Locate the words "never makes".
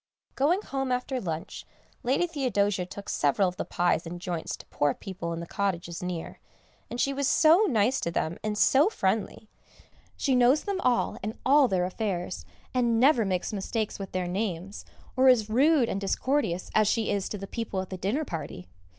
12.99-13.53